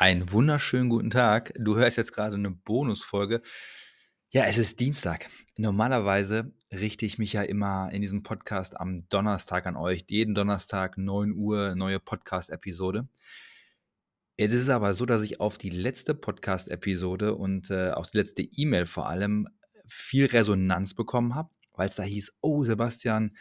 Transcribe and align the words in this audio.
Einen 0.00 0.30
wunderschönen 0.30 0.90
guten 0.90 1.10
Tag. 1.10 1.52
Du 1.58 1.74
hörst 1.74 1.96
jetzt 1.96 2.12
gerade 2.12 2.36
eine 2.36 2.52
Bonusfolge. 2.52 3.42
Ja, 4.30 4.44
es 4.44 4.56
ist 4.56 4.78
Dienstag. 4.78 5.28
Normalerweise 5.56 6.54
richte 6.72 7.04
ich 7.04 7.18
mich 7.18 7.32
ja 7.32 7.42
immer 7.42 7.90
in 7.90 8.00
diesem 8.00 8.22
Podcast 8.22 8.78
am 8.78 9.08
Donnerstag 9.08 9.66
an 9.66 9.74
euch. 9.74 10.04
Jeden 10.08 10.36
Donnerstag 10.36 10.98
9 10.98 11.32
Uhr 11.34 11.74
neue 11.74 11.98
Podcast-Episode. 11.98 13.08
Jetzt 14.36 14.52
ist 14.52 14.62
es 14.62 14.68
aber 14.68 14.94
so, 14.94 15.04
dass 15.04 15.22
ich 15.22 15.40
auf 15.40 15.58
die 15.58 15.70
letzte 15.70 16.14
Podcast-Episode 16.14 17.34
und 17.34 17.68
äh, 17.70 17.90
auch 17.90 18.06
die 18.06 18.18
letzte 18.18 18.42
E-Mail 18.42 18.86
vor 18.86 19.08
allem 19.08 19.48
viel 19.88 20.26
Resonanz 20.26 20.94
bekommen 20.94 21.34
habe, 21.34 21.50
weil 21.72 21.88
es 21.88 21.96
da 21.96 22.04
hieß, 22.04 22.34
oh 22.40 22.62
Sebastian, 22.62 23.36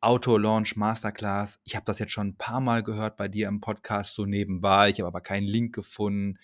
Auto-Launch 0.00 0.76
Masterclass. 0.76 1.60
Ich 1.64 1.74
habe 1.74 1.84
das 1.84 1.98
jetzt 1.98 2.12
schon 2.12 2.28
ein 2.28 2.36
paar 2.36 2.60
Mal 2.60 2.82
gehört 2.82 3.16
bei 3.16 3.28
dir 3.28 3.48
im 3.48 3.60
Podcast 3.60 4.14
so 4.14 4.26
nebenbei. 4.26 4.90
Ich 4.90 5.00
habe 5.00 5.08
aber 5.08 5.20
keinen 5.20 5.46
Link 5.46 5.74
gefunden. 5.74 6.38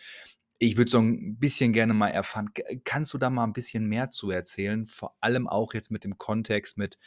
Ich 0.59 0.77
würde 0.77 0.91
so 0.91 0.99
ein 0.99 1.39
bisschen 1.39 1.73
gerne 1.73 1.93
mal 1.93 2.09
erfahren, 2.09 2.51
kannst 2.85 3.13
du 3.13 3.19
da 3.19 3.31
mal 3.31 3.45
ein 3.45 3.53
bisschen 3.53 3.87
mehr 3.87 4.11
zu 4.11 4.31
erzählen? 4.31 4.87
Vor 4.87 5.17
allem 5.21 5.49
auch 5.49 5.75
jetzt 5.75 5.91
mit 5.91 6.05
dem 6.05 6.19
Kontext 6.19 6.79
mit, 6.79 6.99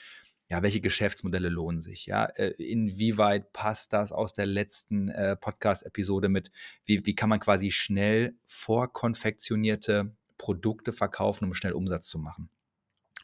ja, 0.49 0.61
welche 0.61 0.81
Geschäftsmodelle 0.81 1.49
lohnen 1.49 1.81
sich? 1.81 2.05
Ja, 2.05 2.25
äh, 2.25 2.49
inwieweit 2.61 3.53
passt 3.53 3.93
das 3.93 4.11
aus 4.11 4.33
der 4.33 4.45
letzten 4.45 5.09
äh, 5.09 5.35
Podcast-Episode 5.35 6.29
mit, 6.29 6.51
wie, 6.85 7.05
wie 7.05 7.15
kann 7.15 7.29
man 7.29 7.39
quasi 7.39 7.71
schnell 7.71 8.35
vorkonfektionierte 8.45 10.15
Produkte 10.37 10.91
verkaufen, 10.91 11.45
um 11.45 11.53
schnell 11.53 11.73
Umsatz 11.73 12.07
zu 12.07 12.19
machen? 12.19 12.49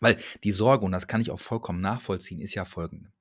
Weil 0.01 0.17
die 0.43 0.51
Sorge, 0.51 0.83
und 0.83 0.91
das 0.91 1.07
kann 1.07 1.21
ich 1.21 1.29
auch 1.31 1.39
vollkommen 1.39 1.79
nachvollziehen, 1.79 2.41
ist 2.41 2.55
ja 2.55 2.65
folgende. 2.65 3.11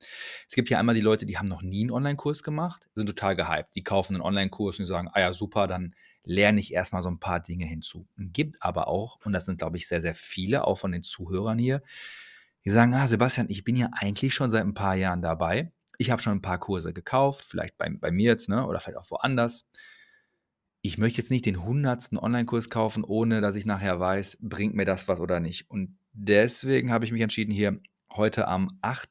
Es 0.48 0.55
gibt 0.55 0.71
ja 0.71 0.79
einmal 0.79 0.95
die 0.95 1.02
Leute, 1.02 1.27
die 1.27 1.38
haben 1.38 1.47
noch 1.47 1.62
nie 1.62 1.83
einen 1.83 1.91
Online-Kurs 1.91 2.43
gemacht, 2.43 2.88
sind 2.95 3.07
total 3.07 3.37
gehypt. 3.37 3.77
Die 3.77 3.84
kaufen 3.84 4.15
einen 4.15 4.23
Online-Kurs 4.23 4.79
und 4.80 4.87
sagen, 4.87 5.09
ah 5.12 5.21
ja, 5.21 5.33
super, 5.35 5.69
dann 5.69 5.95
lerne 6.24 6.59
ich 6.59 6.73
erstmal 6.73 7.02
so 7.02 7.11
ein 7.11 7.21
paar 7.21 7.41
Dinge 7.41 7.66
hinzu. 7.66 8.09
Es 8.16 8.24
gibt 8.33 8.62
aber 8.62 8.88
auch, 8.88 9.19
und 9.24 9.32
das 9.32 9.45
sind, 9.45 9.59
glaube 9.59 9.77
ich, 9.77 9.87
sehr, 9.88 10.01
sehr 10.01 10.15
viele, 10.15 10.65
auch 10.65 10.79
von 10.79 10.91
den 10.91 11.02
Zuhörern 11.02 11.59
hier, 11.59 11.82
die 12.65 12.71
sagen, 12.71 12.95
ah, 12.95 13.07
Sebastian, 13.07 13.49
ich 13.51 13.63
bin 13.63 13.76
ja 13.76 13.91
eigentlich 13.93 14.35
schon 14.35 14.51
seit 14.51 14.63
ein 14.63 14.74
paar 14.74 14.95
Jahren 14.95 15.23
dabei. 15.23 15.73
Ich 15.99 16.10
habe 16.10 16.23
schon 16.23 16.32
ein 16.32 16.43
paar 16.43 16.59
Kurse 16.59 16.95
gekauft, 16.95 17.45
vielleicht 17.45 17.76
bei, 17.76 17.91
bei 17.91 18.10
mir 18.10 18.30
jetzt, 18.30 18.49
ne, 18.49 18.66
oder 18.66 18.80
vielleicht 18.80 18.99
auch 18.99 19.10
woanders. 19.10 19.66
Ich 20.82 20.97
möchte 20.97 21.19
jetzt 21.19 21.30
nicht 21.30 21.45
den 21.45 21.63
hundertsten 21.63 22.16
Online-Kurs 22.16 22.71
kaufen, 22.71 23.04
ohne 23.04 23.43
dass 23.43 23.54
ich 23.54 23.66
nachher 23.66 24.01
weiß, 24.01 24.38
bringt 24.41 24.74
mir 24.74 24.87
das 24.87 25.09
was 25.09 25.21
oder 25.21 25.41
nicht. 25.41 25.71
Und 25.71 25.99
deswegen 26.13 26.93
habe 26.93 27.05
ich 27.05 27.13
mich 27.13 27.23
entschieden, 27.23 27.53
hier 27.53 27.80
heute 28.13 28.49
am 28.49 28.79
8. 28.83 29.11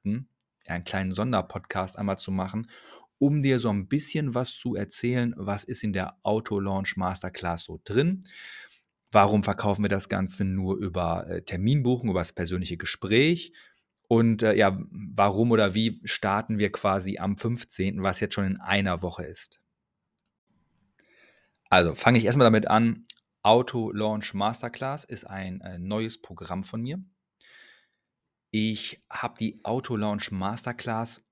einen 0.67 0.83
kleinen 0.83 1.11
Sonderpodcast 1.11 1.97
einmal 1.97 2.17
zu 2.17 2.31
machen, 2.31 2.69
um 3.17 3.41
dir 3.41 3.59
so 3.59 3.69
ein 3.69 3.87
bisschen 3.87 4.35
was 4.35 4.55
zu 4.55 4.75
erzählen, 4.75 5.33
was 5.37 5.63
ist 5.63 5.83
in 5.83 5.93
der 5.93 6.17
Auto-Launch 6.23 6.95
Masterclass 6.95 7.63
so 7.63 7.79
drin. 7.83 8.23
Warum 9.11 9.43
verkaufen 9.43 9.83
wir 9.83 9.89
das 9.89 10.07
Ganze 10.07 10.45
nur 10.45 10.77
über 10.77 11.27
äh, 11.27 11.41
Terminbuchen, 11.41 12.09
über 12.09 12.19
das 12.19 12.33
persönliche 12.33 12.77
Gespräch? 12.77 13.53
Und 14.07 14.43
äh, 14.43 14.55
ja, 14.55 14.79
warum 14.89 15.51
oder 15.51 15.73
wie 15.73 16.01
starten 16.03 16.57
wir 16.57 16.71
quasi 16.71 17.17
am 17.17 17.37
15., 17.37 18.01
was 18.01 18.19
jetzt 18.19 18.35
schon 18.35 18.45
in 18.45 18.57
einer 18.57 19.01
Woche 19.01 19.23
ist? 19.23 19.59
Also 21.69 21.93
fange 21.93 22.17
ich 22.17 22.25
erstmal 22.25 22.47
damit 22.47 22.67
an, 22.67 23.05
Auto 23.41 23.91
Launch 23.91 24.33
Masterclass 24.33 25.05
ist 25.05 25.25
ein 25.25 25.61
äh, 25.61 25.79
neues 25.79 26.21
Programm 26.21 26.63
von 26.63 26.81
mir. 26.81 27.01
Ich 28.51 29.01
habe 29.09 29.35
die 29.39 29.63
Auto 29.63 29.95
Launch 29.95 30.31
Masterclass 30.31 31.25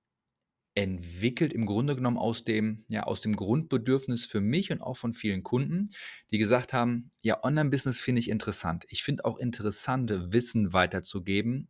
entwickelt 0.75 1.53
im 1.53 1.66
Grunde 1.66 1.95
genommen 1.95 2.19
aus 2.19 2.44
dem, 2.44 2.86
ja, 2.88 3.03
aus 3.03 3.19
dem 3.19 3.36
Grundbedürfnis 3.36 4.27
für 4.27 4.41
mich 4.41 4.72
und 4.72 4.80
auch 4.81 4.95
von 4.95 5.14
vielen 5.14 5.41
Kunden, 5.41 5.86
die 6.30 6.38
gesagt 6.38 6.72
haben, 6.72 7.09
ja, 7.22 7.44
Online-Business 7.44 7.99
finde 7.99 8.19
ich 8.19 8.30
interessant. 8.30 8.86
Ich 8.89 9.03
finde 9.03 9.25
auch 9.25 9.38
interessant, 9.38 10.14
Wissen 10.31 10.73
weiterzugeben, 10.73 11.67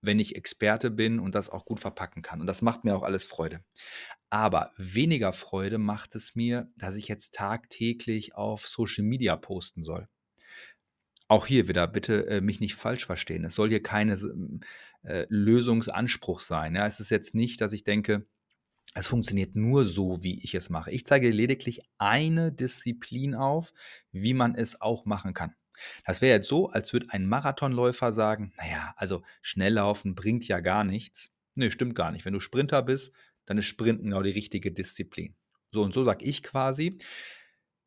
wenn 0.00 0.18
ich 0.18 0.36
Experte 0.36 0.90
bin 0.90 1.18
und 1.18 1.34
das 1.34 1.50
auch 1.50 1.64
gut 1.64 1.80
verpacken 1.80 2.22
kann. 2.22 2.40
Und 2.40 2.46
das 2.46 2.62
macht 2.62 2.84
mir 2.84 2.96
auch 2.96 3.02
alles 3.02 3.24
Freude. 3.24 3.64
Aber 4.30 4.72
weniger 4.76 5.32
Freude 5.32 5.78
macht 5.78 6.14
es 6.14 6.34
mir, 6.34 6.70
dass 6.76 6.96
ich 6.96 7.08
jetzt 7.08 7.34
tagtäglich 7.34 8.34
auf 8.34 8.66
Social 8.66 9.04
Media 9.04 9.36
posten 9.36 9.82
soll. 9.82 10.08
Auch 11.28 11.46
hier 11.46 11.68
wieder, 11.68 11.86
bitte 11.86 12.26
äh, 12.26 12.40
mich 12.40 12.60
nicht 12.60 12.74
falsch 12.74 13.04
verstehen. 13.04 13.44
Es 13.44 13.54
soll 13.54 13.68
hier 13.68 13.82
keine 13.82 14.18
äh, 15.02 15.26
Lösungsanspruch 15.28 16.40
sein. 16.40 16.74
Ja? 16.74 16.86
Es 16.86 17.00
ist 17.00 17.10
jetzt 17.10 17.34
nicht, 17.34 17.60
dass 17.60 17.72
ich 17.72 17.84
denke, 17.84 18.26
es 18.94 19.06
funktioniert 19.06 19.54
nur 19.54 19.84
so, 19.84 20.22
wie 20.22 20.42
ich 20.42 20.54
es 20.54 20.70
mache. 20.70 20.90
Ich 20.90 21.04
zeige 21.04 21.30
lediglich 21.30 21.82
eine 21.98 22.52
Disziplin 22.52 23.34
auf, 23.34 23.72
wie 24.12 24.34
man 24.34 24.54
es 24.54 24.80
auch 24.80 25.04
machen 25.04 25.34
kann. 25.34 25.54
Das 26.04 26.20
wäre 26.20 26.36
jetzt 26.36 26.48
so, 26.48 26.68
als 26.70 26.92
würde 26.92 27.06
ein 27.10 27.26
Marathonläufer 27.26 28.12
sagen, 28.12 28.52
naja, 28.56 28.94
also 28.96 29.22
schnell 29.42 29.74
laufen 29.74 30.14
bringt 30.14 30.46
ja 30.48 30.60
gar 30.60 30.84
nichts. 30.84 31.32
Nee, 31.54 31.70
stimmt 31.70 31.94
gar 31.94 32.12
nicht. 32.12 32.24
Wenn 32.24 32.34
du 32.34 32.40
Sprinter 32.40 32.82
bist, 32.82 33.12
dann 33.46 33.58
ist 33.58 33.66
Sprinten 33.66 34.04
genau 34.04 34.22
die 34.22 34.30
richtige 34.30 34.70
Disziplin. 34.72 35.34
So 35.72 35.82
und 35.82 35.92
so 35.92 36.04
sage 36.04 36.24
ich 36.24 36.42
quasi, 36.42 36.98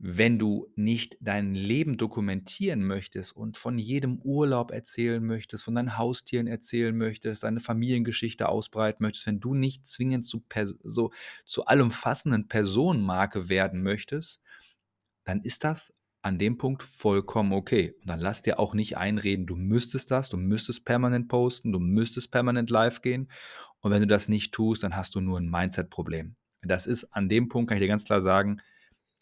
wenn 0.03 0.39
du 0.39 0.67
nicht 0.75 1.15
dein 1.21 1.53
Leben 1.53 1.95
dokumentieren 1.95 2.83
möchtest 2.83 3.35
und 3.35 3.55
von 3.55 3.77
jedem 3.77 4.19
Urlaub 4.19 4.71
erzählen 4.71 5.23
möchtest, 5.23 5.63
von 5.63 5.75
deinen 5.75 5.95
Haustieren 5.99 6.47
erzählen 6.47 6.97
möchtest, 6.97 7.43
deine 7.43 7.59
Familiengeschichte 7.59 8.49
ausbreiten 8.49 9.03
möchtest, 9.03 9.27
wenn 9.27 9.39
du 9.39 9.53
nicht 9.53 9.85
zwingend 9.85 10.25
zu, 10.25 10.43
so, 10.83 11.11
zu 11.45 11.65
allumfassenden 11.65 12.47
Personenmarke 12.47 13.47
werden 13.47 13.83
möchtest, 13.83 14.41
dann 15.23 15.41
ist 15.41 15.63
das 15.63 15.93
an 16.21 16.37
dem 16.37 16.57
Punkt 16.57 16.83
vollkommen 16.83 17.53
okay. 17.53 17.95
Und 18.01 18.09
dann 18.09 18.19
lass 18.19 18.41
dir 18.41 18.59
auch 18.59 18.73
nicht 18.73 18.97
einreden, 18.97 19.47
du 19.47 19.55
müsstest 19.55 20.11
das, 20.11 20.29
du 20.29 20.37
müsstest 20.37 20.85
permanent 20.85 21.27
posten, 21.27 21.71
du 21.71 21.79
müsstest 21.79 22.31
permanent 22.31 22.69
live 22.69 23.01
gehen. 23.01 23.29
Und 23.79 23.91
wenn 23.91 24.01
du 24.01 24.07
das 24.07 24.27
nicht 24.27 24.53
tust, 24.53 24.83
dann 24.83 24.95
hast 24.95 25.15
du 25.15 25.21
nur 25.21 25.39
ein 25.39 25.49
Mindset-Problem. 25.49 26.35
Das 26.61 26.85
ist 26.85 27.05
an 27.05 27.27
dem 27.27 27.49
Punkt, 27.49 27.69
kann 27.69 27.77
ich 27.77 27.81
dir 27.81 27.87
ganz 27.87 28.03
klar 28.03 28.21
sagen, 28.21 28.61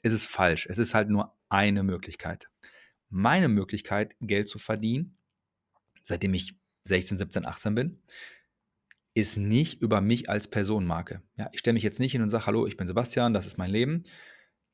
ist 0.01 0.13
es 0.13 0.25
falsch. 0.25 0.67
Es 0.69 0.77
ist 0.77 0.93
halt 0.93 1.09
nur 1.09 1.35
eine 1.47 1.83
Möglichkeit. 1.83 2.49
Meine 3.09 3.47
Möglichkeit, 3.47 4.15
Geld 4.19 4.49
zu 4.49 4.59
verdienen, 4.59 5.17
seitdem 6.03 6.33
ich 6.33 6.55
16, 6.83 7.17
17, 7.17 7.45
18 7.45 7.75
bin, 7.75 8.01
ist 9.13 9.37
nicht 9.37 9.81
über 9.81 10.01
mich 10.01 10.29
als 10.29 10.47
Personenmarke. 10.47 11.21
Ja, 11.37 11.49
ich 11.51 11.59
stelle 11.59 11.73
mich 11.73 11.83
jetzt 11.83 11.99
nicht 11.99 12.11
hin 12.11 12.21
und 12.21 12.29
sage, 12.29 12.45
hallo, 12.45 12.67
ich 12.67 12.77
bin 12.77 12.87
Sebastian, 12.87 13.33
das 13.33 13.47
ist 13.47 13.57
mein 13.57 13.71
Leben, 13.71 14.03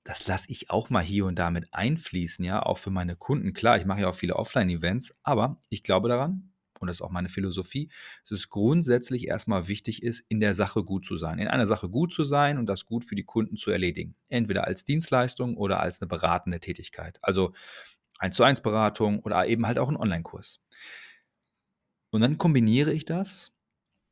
das 0.06 0.28
lasse 0.28 0.46
ich 0.50 0.70
auch 0.70 0.90
mal 0.92 1.04
hier 1.04 1.26
und 1.26 1.38
da 1.38 1.50
mit 1.50 1.74
einfließen, 1.74 2.46
ja, 2.46 2.62
auch 2.62 2.78
für 2.78 2.92
meine 2.92 3.16
Kunden. 3.16 3.54
Klar, 3.54 3.78
ich 3.78 3.86
mache 3.86 4.02
ja 4.02 4.08
auch 4.08 4.16
viele 4.16 4.36
Offline-Events, 4.36 5.14
aber 5.24 5.60
ich 5.70 5.82
glaube 5.82 6.10
daran, 6.10 6.54
und 6.80 6.88
das 6.88 6.98
ist 6.98 7.02
auch 7.02 7.10
meine 7.10 7.30
Philosophie, 7.30 7.90
dass 8.30 8.40
es 8.40 8.50
grundsätzlich 8.50 9.28
erstmal 9.28 9.68
wichtig 9.68 10.04
ist, 10.04 10.24
in 10.30 10.40
der 10.40 10.54
Sache 10.54 10.84
gut 10.84 11.06
zu 11.06 11.18
sein. 11.18 11.40
In 11.40 11.48
einer 11.48 11.66
Sache 11.66 11.90
gut 11.90 12.14
zu 12.14 12.24
sein 12.24 12.60
und 12.60 12.70
das 12.70 12.86
gut 12.86 13.04
für 13.04 13.16
die 13.16 13.24
Kunden 13.24 13.58
zu 13.58 13.72
erledigen. 13.72 14.16
Entweder 14.30 14.66
als 14.66 14.86
Dienstleistung 14.86 15.58
oder 15.58 15.80
als 15.80 16.02
eine 16.02 16.08
beratende 16.08 16.60
Tätigkeit. 16.60 17.18
Also 17.24 17.54
1 18.20 18.36
zu 18.36 18.44
1 18.44 18.62
Beratung 18.62 19.20
oder 19.20 19.48
eben 19.48 19.66
halt 19.66 19.80
auch 19.80 19.90
ein 19.90 19.98
Online-Kurs. 19.98 20.62
Und 22.12 22.22
dann 22.22 22.38
kombiniere 22.38 22.94
ich 22.94 23.06
das 23.06 23.54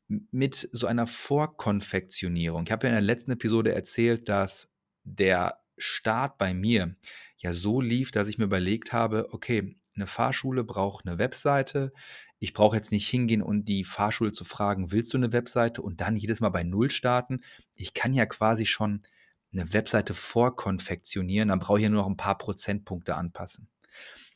mit 0.07 0.69
so 0.71 0.87
einer 0.87 1.05
Vorkonfektionierung. 1.05 2.63
Ich 2.65 2.71
habe 2.71 2.87
ja 2.87 2.89
in 2.89 2.95
der 2.95 3.01
letzten 3.01 3.31
Episode 3.31 3.73
erzählt, 3.73 4.27
dass 4.27 4.71
der 5.03 5.62
Start 5.77 6.37
bei 6.37 6.53
mir 6.53 6.95
ja 7.37 7.53
so 7.53 7.81
lief, 7.81 8.11
dass 8.11 8.27
ich 8.27 8.37
mir 8.37 8.45
überlegt 8.45 8.93
habe, 8.93 9.27
okay, 9.31 9.75
eine 9.95 10.07
Fahrschule 10.07 10.63
braucht 10.63 11.05
eine 11.05 11.19
Webseite. 11.19 11.93
Ich 12.39 12.53
brauche 12.53 12.75
jetzt 12.75 12.91
nicht 12.91 13.07
hingehen 13.07 13.41
und 13.41 13.65
die 13.65 13.83
Fahrschule 13.83 14.31
zu 14.31 14.43
fragen, 14.43 14.91
willst 14.91 15.13
du 15.13 15.17
eine 15.17 15.33
Webseite 15.33 15.81
und 15.81 16.01
dann 16.01 16.15
jedes 16.15 16.41
Mal 16.41 16.49
bei 16.49 16.63
Null 16.63 16.89
starten. 16.89 17.41
Ich 17.75 17.93
kann 17.93 18.13
ja 18.13 18.25
quasi 18.25 18.65
schon 18.65 19.03
eine 19.51 19.71
Webseite 19.71 20.13
vorkonfektionieren, 20.13 21.49
dann 21.49 21.59
brauche 21.59 21.77
ich 21.77 21.83
ja 21.83 21.89
nur 21.89 22.01
noch 22.01 22.09
ein 22.09 22.17
paar 22.17 22.37
Prozentpunkte 22.37 23.15
anpassen. 23.15 23.69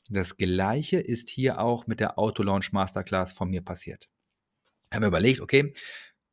Das 0.09 0.37
gleiche 0.37 0.99
ist 0.99 1.29
hier 1.29 1.59
auch 1.59 1.87
mit 1.87 1.99
der 1.99 2.17
Auto 2.19 2.43
Launch 2.43 2.71
Masterclass 2.71 3.33
von 3.33 3.49
mir 3.49 3.61
passiert. 3.61 4.07
Ich 4.89 4.95
habe 4.95 5.01
mir 5.01 5.07
überlegt, 5.07 5.41
okay, 5.41 5.73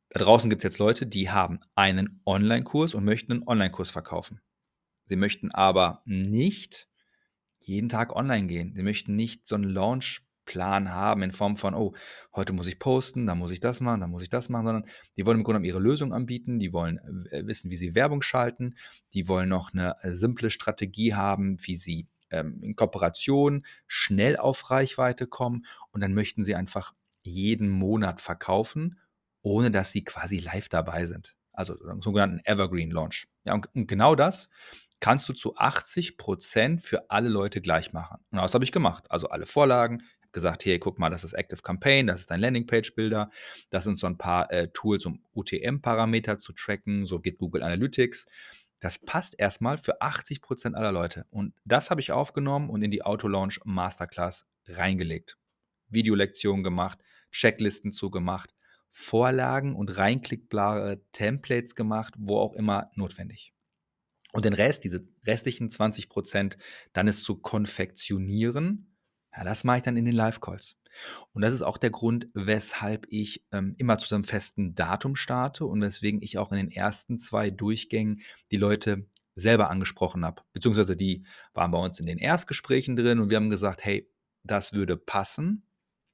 da 0.09 0.19
draußen 0.21 0.49
gibt 0.49 0.61
es 0.61 0.63
jetzt 0.63 0.79
Leute, 0.79 1.07
die 1.07 1.29
haben 1.29 1.59
einen 1.73 2.21
Online-Kurs 2.25 2.93
und 2.93 3.03
möchten 3.03 3.33
einen 3.33 3.47
Online-Kurs 3.47 3.91
verkaufen. 3.91 4.39
Sie 5.07 5.15
möchten 5.15 5.51
aber 5.51 6.01
nicht 6.05 6.87
jeden 7.59 7.89
Tag 7.89 8.15
online 8.15 8.47
gehen. 8.47 8.73
Sie 8.75 8.83
möchten 8.83 9.15
nicht 9.15 9.47
so 9.47 9.55
einen 9.55 9.69
Launchplan 9.69 10.91
haben 10.91 11.23
in 11.23 11.31
Form 11.31 11.55
von, 11.55 11.73
oh, 11.73 11.93
heute 12.33 12.53
muss 12.53 12.67
ich 12.67 12.79
posten, 12.79 13.25
dann 13.25 13.37
muss 13.37 13.51
ich 13.51 13.59
das 13.59 13.81
machen, 13.81 14.01
dann 14.01 14.11
muss 14.11 14.23
ich 14.23 14.29
das 14.29 14.49
machen, 14.49 14.65
sondern 14.65 14.85
die 15.17 15.25
wollen 15.25 15.37
im 15.37 15.43
Grunde 15.43 15.59
genommen 15.59 15.65
ihre 15.65 15.79
Lösung 15.79 16.13
anbieten, 16.13 16.59
die 16.59 16.73
wollen 16.73 16.99
äh, 17.31 17.45
wissen, 17.45 17.71
wie 17.71 17.77
sie 17.77 17.95
Werbung 17.95 18.21
schalten, 18.21 18.75
die 19.13 19.27
wollen 19.27 19.49
noch 19.49 19.73
eine 19.73 19.95
äh, 20.01 20.13
simple 20.13 20.49
Strategie 20.49 21.15
haben, 21.15 21.57
wie 21.61 21.75
sie 21.75 22.05
ähm, 22.31 22.59
in 22.61 22.75
Kooperation 22.75 23.65
schnell 23.87 24.37
auf 24.37 24.69
Reichweite 24.69 25.27
kommen 25.27 25.65
und 25.91 26.01
dann 26.01 26.13
möchten 26.13 26.43
sie 26.43 26.55
einfach 26.55 26.93
jeden 27.21 27.69
Monat 27.69 28.21
verkaufen, 28.21 28.99
ohne 29.41 29.71
dass 29.71 29.91
sie 29.91 30.03
quasi 30.03 30.39
live 30.39 30.69
dabei 30.69 31.05
sind. 31.05 31.35
Also 31.51 31.75
sogenannten 32.01 32.41
Evergreen 32.43 32.91
Launch. 32.91 33.27
Ja, 33.45 33.53
und 33.53 33.87
genau 33.87 34.15
das 34.15 34.49
kannst 34.99 35.27
du 35.29 35.33
zu 35.33 35.55
80 35.55 36.17
Prozent 36.17 36.81
für 36.81 37.09
alle 37.09 37.29
Leute 37.29 37.61
gleich 37.61 37.93
machen. 37.93 38.17
Und 38.31 38.39
das 38.39 38.53
habe 38.53 38.63
ich 38.63 38.71
gemacht. 38.71 39.09
Also 39.11 39.29
alle 39.29 39.45
Vorlagen, 39.45 40.01
gesagt, 40.35 40.65
hey, 40.65 40.77
guck 40.77 40.99
mal, 40.99 41.09
das 41.09 41.23
ist 41.23 41.33
Active 41.33 41.63
Campaign, 41.63 42.05
das 42.05 42.19
ist 42.19 42.31
ein 42.31 42.41
Landingpage-Builder, 42.41 43.31
das 43.71 43.85
sind 43.85 43.97
so 43.97 44.05
ein 44.05 44.19
paar 44.19 44.51
äh, 44.51 44.67
Tools, 44.67 45.07
um 45.07 45.23
UTM-Parameter 45.33 46.37
zu 46.37 46.53
tracken, 46.53 47.07
so 47.07 47.19
geht 47.19 47.39
Google 47.39 47.63
Analytics. 47.63 48.27
Das 48.79 48.99
passt 48.99 49.39
erstmal 49.39 49.79
für 49.79 50.01
80 50.01 50.41
Prozent 50.41 50.75
aller 50.75 50.91
Leute. 50.91 51.25
Und 51.31 51.55
das 51.63 51.89
habe 51.89 52.01
ich 52.01 52.11
aufgenommen 52.11 52.69
und 52.69 52.83
in 52.83 52.91
die 52.91 53.01
Auto-Launch 53.01 53.61
Masterclass 53.63 54.45
reingelegt. 54.67 55.37
Videolektionen 55.87 56.63
gemacht, 56.63 56.99
Checklisten 57.31 57.91
zugemacht, 57.91 58.53
Vorlagen 58.91 59.75
und 59.75 59.97
reinklickbare 59.97 61.01
Templates 61.11 61.75
gemacht, 61.75 62.13
wo 62.17 62.37
auch 62.37 62.53
immer 62.53 62.91
notwendig. 62.95 63.54
Und 64.35 64.45
den 64.45 64.53
Rest, 64.53 64.83
diese 64.83 65.01
restlichen 65.25 65.69
20 65.69 66.09
Prozent, 66.09 66.57
dann 66.93 67.07
ist 67.07 67.23
zu 67.23 67.37
konfektionieren 67.37 68.95
ja, 69.35 69.43
das 69.43 69.63
mache 69.63 69.77
ich 69.77 69.83
dann 69.83 69.97
in 69.97 70.05
den 70.05 70.15
Live-Calls. 70.15 70.77
Und 71.33 71.41
das 71.41 71.53
ist 71.53 71.61
auch 71.61 71.77
der 71.77 71.89
Grund, 71.89 72.29
weshalb 72.33 73.05
ich 73.09 73.45
ähm, 73.51 73.75
immer 73.77 73.97
zu 73.97 74.13
einem 74.15 74.23
festen 74.23 74.75
Datum 74.75 75.15
starte 75.15 75.65
und 75.65 75.81
weswegen 75.81 76.21
ich 76.21 76.37
auch 76.37 76.51
in 76.51 76.57
den 76.57 76.71
ersten 76.71 77.17
zwei 77.17 77.49
Durchgängen 77.49 78.21
die 78.51 78.57
Leute 78.57 79.05
selber 79.35 79.69
angesprochen 79.69 80.23
habe. 80.23 80.43
Beziehungsweise 80.53 80.95
die 80.95 81.25
waren 81.53 81.71
bei 81.71 81.77
uns 81.77 81.99
in 81.99 82.05
den 82.05 82.17
Erstgesprächen 82.17 82.95
drin 82.95 83.19
und 83.19 83.29
wir 83.29 83.35
haben 83.35 83.49
gesagt, 83.49 83.83
hey, 83.83 84.09
das 84.43 84.73
würde 84.73 84.95
passen. 84.95 85.67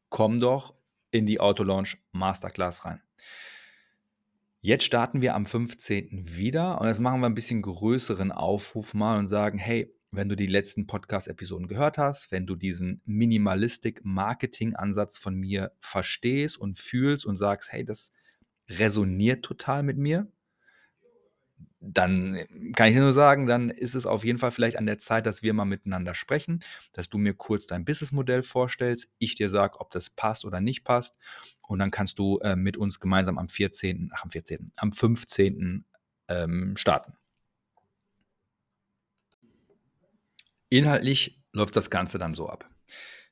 Komm 0.09 0.39
doch 0.39 0.73
in 1.11 1.27
die 1.27 1.39
Auto-Launch 1.39 1.97
Masterclass 2.13 2.85
rein. 2.85 3.01
Jetzt 4.63 4.83
starten 4.83 5.23
wir 5.23 5.33
am 5.33 5.47
15. 5.47 6.35
wieder 6.35 6.79
und 6.79 6.87
jetzt 6.87 6.99
machen 6.99 7.19
wir 7.19 7.25
ein 7.25 7.33
bisschen 7.33 7.63
größeren 7.63 8.31
Aufruf 8.31 8.93
mal 8.93 9.17
und 9.17 9.25
sagen, 9.25 9.57
hey, 9.57 9.91
wenn 10.11 10.29
du 10.29 10.35
die 10.35 10.45
letzten 10.45 10.85
Podcast-Episoden 10.85 11.67
gehört 11.67 11.97
hast, 11.97 12.31
wenn 12.31 12.45
du 12.45 12.55
diesen 12.55 13.01
Minimalistic-Marketing-Ansatz 13.05 15.17
von 15.17 15.33
mir 15.33 15.71
verstehst 15.79 16.59
und 16.59 16.77
fühlst 16.77 17.25
und 17.25 17.37
sagst, 17.37 17.71
hey, 17.71 17.83
das 17.83 18.11
resoniert 18.69 19.43
total 19.43 19.81
mit 19.81 19.97
mir, 19.97 20.31
dann 21.81 22.37
kann 22.75 22.89
ich 22.89 22.95
nur 22.95 23.11
sagen, 23.11 23.47
dann 23.47 23.71
ist 23.71 23.95
es 23.95 24.05
auf 24.05 24.23
jeden 24.23 24.37
Fall 24.37 24.51
vielleicht 24.51 24.77
an 24.77 24.85
der 24.85 24.99
Zeit, 24.99 25.25
dass 25.25 25.41
wir 25.41 25.53
mal 25.53 25.65
miteinander 25.65 26.13
sprechen, 26.13 26.63
dass 26.93 27.09
du 27.09 27.17
mir 27.17 27.33
kurz 27.33 27.65
dein 27.65 27.85
Businessmodell 27.85 28.43
vorstellst, 28.43 29.09
ich 29.17 29.33
dir 29.33 29.49
sage, 29.49 29.79
ob 29.79 29.89
das 29.89 30.11
passt 30.11 30.45
oder 30.45 30.61
nicht 30.61 30.83
passt 30.83 31.17
und 31.67 31.79
dann 31.79 31.89
kannst 31.89 32.19
du 32.19 32.37
äh, 32.39 32.55
mit 32.55 32.77
uns 32.77 32.99
gemeinsam 32.99 33.39
am 33.39 33.49
14., 33.49 34.11
ach 34.13 34.23
am 34.23 34.29
14., 34.29 34.71
am 34.77 34.91
15. 34.91 35.85
Ähm, 36.27 36.77
starten. 36.77 37.17
Inhaltlich 40.69 41.43
läuft 41.51 41.75
das 41.75 41.89
Ganze 41.89 42.19
dann 42.19 42.33
so 42.33 42.47
ab. 42.47 42.69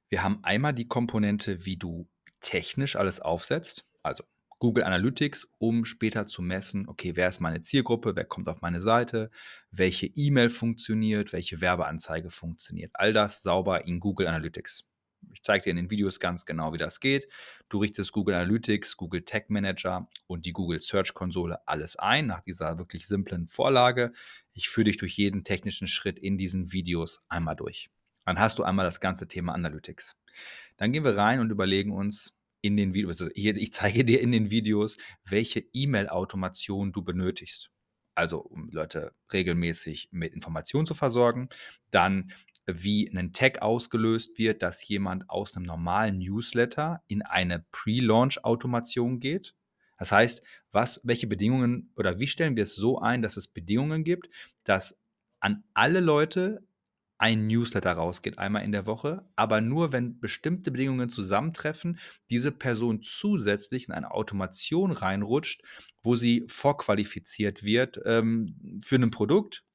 Wir 0.10 0.24
haben 0.24 0.44
einmal 0.44 0.74
die 0.74 0.88
Komponente, 0.88 1.66
wie 1.66 1.78
du 1.78 2.10
technisch 2.42 2.96
alles 2.96 3.20
aufsetzt, 3.20 3.86
also 4.02 4.24
Google 4.60 4.84
Analytics, 4.84 5.48
um 5.58 5.86
später 5.86 6.26
zu 6.26 6.42
messen, 6.42 6.88
okay, 6.88 7.16
wer 7.16 7.30
ist 7.30 7.40
meine 7.40 7.62
Zielgruppe, 7.62 8.16
wer 8.16 8.26
kommt 8.26 8.50
auf 8.50 8.62
meine 8.62 8.82
Seite, 8.82 9.32
welche 9.72 10.06
E-Mail 10.08 10.50
funktioniert, 10.50 11.34
welche 11.34 11.62
Werbeanzeige 11.62 12.30
funktioniert. 12.30 12.92
All 12.94 13.14
das 13.14 13.42
sauber 13.42 13.86
in 13.86 14.00
Google 14.00 14.28
Analytics. 14.28 14.84
Ich 15.34 15.44
zeige 15.44 15.64
dir 15.64 15.70
in 15.72 15.76
den 15.78 15.92
Videos 15.92 16.20
ganz 16.20 16.46
genau, 16.46 16.74
wie 16.74 16.78
das 16.78 17.00
geht. 17.00 17.28
Du 17.68 17.80
richtest 17.80 18.12
Google 18.12 18.36
Analytics, 18.36 18.98
Google 18.98 19.24
Tag 19.24 19.50
Manager 19.50 20.08
und 20.28 20.46
die 20.46 20.54
Google 20.54 20.82
Search 20.82 21.14
Konsole 21.14 21.68
alles 21.68 21.98
ein 21.98 22.28
nach 22.28 22.42
dieser 22.42 22.78
wirklich 22.80 23.08
simplen 23.08 23.48
Vorlage. 23.48 24.14
Ich 24.54 24.70
führe 24.70 24.86
dich 24.86 24.98
durch 24.98 25.18
jeden 25.18 25.44
technischen 25.44 25.88
Schritt 25.88 26.20
in 26.20 26.38
diesen 26.38 26.72
Videos 26.72 27.22
einmal 27.28 27.56
durch. 27.56 27.90
Dann 28.26 28.40
hast 28.40 28.60
du 28.60 28.64
einmal 28.64 28.86
das 28.86 29.00
ganze 29.00 29.28
Thema 29.28 29.54
Analytics. 29.54 30.18
Dann 30.78 30.92
gehen 30.92 31.04
wir 31.04 31.18
rein 31.18 31.40
und 31.40 31.50
überlegen 31.50 31.92
uns 31.92 32.39
in 32.62 32.78
den 32.78 32.94
Videos, 32.94 33.22
also 33.22 33.32
ich 33.36 33.72
zeige 33.72 34.06
dir 34.06 34.22
in 34.22 34.32
den 34.32 34.52
Videos, 34.52 34.98
welche 35.26 35.64
E-Mail-Automation 35.74 36.92
du 36.92 37.02
benötigst. 37.02 37.72
Also 38.16 38.40
um 38.40 38.70
Leute 38.72 39.14
regelmäßig 39.32 40.10
mit 40.12 40.34
Informationen 40.34 40.86
zu 40.86 40.94
versorgen. 40.94 41.50
Dann 41.90 42.32
wie 42.66 43.10
ein 43.10 43.34
Tag 43.34 43.62
ausgelöst 43.62 44.38
wird, 44.38 44.62
dass 44.62 44.88
jemand 44.88 45.30
aus 45.30 45.56
einem 45.56 45.66
normalen 45.66 46.20
Newsletter 46.20 47.02
in 47.08 47.22
eine 47.22 47.66
Pre-Launch-Automation 47.72 49.20
geht. 49.20 49.56
Das 49.98 50.12
heißt, 50.12 50.44
was, 50.72 51.02
welche 51.04 51.28
Bedingungen 51.28 51.92
oder 51.96 52.20
wie 52.20 52.28
stellen 52.28 52.56
wir 52.56 52.64
es 52.64 52.76
so 52.76 53.00
ein, 53.00 53.22
dass 53.22 53.38
es 53.38 53.48
Bedingungen 53.48 54.04
gibt, 54.04 54.30
dass 54.64 55.00
an 55.40 55.64
alle 55.74 56.00
Leute 56.00 56.68
ein 57.20 57.48
Newsletter 57.48 57.92
rausgeht, 57.92 58.40
einmal 58.40 58.64
in 58.64 58.72
der 58.72 58.88
Woche, 58.88 59.26
aber 59.36 59.60
nur 59.62 59.92
wenn 59.92 60.20
bestimmte 60.20 60.72
Bedingungen 60.72 61.10
zusammentreffen, 61.10 62.00
diese 62.30 62.52
Person 62.52 63.02
zusätzlich 63.04 63.88
in 63.88 63.94
eine 63.94 64.12
Automation 64.12 64.92
reinrutscht, 64.92 65.62
wo 66.02 66.16
sie 66.16 66.46
vorqualifiziert 66.48 67.64
wird 67.64 68.00
ähm, 68.06 68.80
für 68.84 68.96
ein 68.96 69.12
Produkt 69.12 69.66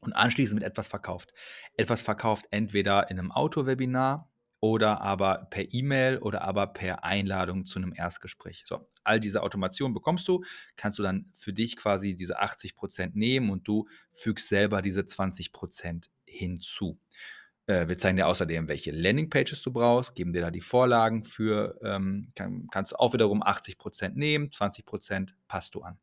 und 0.00 0.14
anschließend 0.14 0.60
mit 0.60 0.68
etwas 0.68 0.88
verkauft. 0.88 1.34
Etwas 1.76 2.00
verkauft 2.02 2.46
entweder 2.50 3.10
in 3.10 3.18
einem 3.18 3.32
Auto-Webinar 3.32 4.29
oder 4.60 5.00
aber 5.00 5.46
per 5.50 5.72
E-Mail 5.72 6.18
oder 6.18 6.42
aber 6.42 6.66
per 6.68 7.04
Einladung 7.04 7.64
zu 7.64 7.78
einem 7.78 7.94
Erstgespräch. 7.96 8.64
So, 8.66 8.88
all 9.04 9.18
diese 9.18 9.42
Automation 9.42 9.94
bekommst 9.94 10.28
du, 10.28 10.44
kannst 10.76 10.98
du 10.98 11.02
dann 11.02 11.26
für 11.34 11.52
dich 11.52 11.76
quasi 11.76 12.14
diese 12.14 12.38
80 12.38 12.76
Prozent 12.76 13.16
nehmen 13.16 13.50
und 13.50 13.66
du 13.66 13.88
fügst 14.12 14.48
selber 14.48 14.82
diese 14.82 15.04
20 15.04 15.52
Prozent 15.52 16.10
hinzu. 16.26 16.98
Äh, 17.66 17.88
wir 17.88 17.96
zeigen 17.96 18.16
dir 18.16 18.26
außerdem, 18.26 18.68
welche 18.68 18.90
Landingpages 18.90 19.62
du 19.62 19.72
brauchst, 19.72 20.14
geben 20.14 20.32
dir 20.32 20.42
da 20.42 20.50
die 20.50 20.60
Vorlagen 20.60 21.24
für, 21.24 21.78
ähm, 21.82 22.32
kann, 22.34 22.66
kannst 22.70 22.92
du 22.92 22.96
auch 22.96 23.14
wiederum 23.14 23.42
80 23.42 23.78
Prozent 23.78 24.16
nehmen, 24.16 24.50
20 24.50 24.84
Prozent 24.84 25.34
passt 25.48 25.74
du 25.74 25.82
an. 25.82 25.98